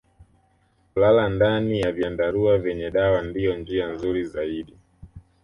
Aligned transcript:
Kulala 0.93 1.29
ndani 1.29 1.79
ya 1.81 1.91
vyandarua 1.91 2.57
vyenye 2.57 2.91
dawa 2.91 3.21
ndiyo 3.21 3.55
njia 3.57 3.87
nzuri 3.87 4.25
zaidi 4.25 4.77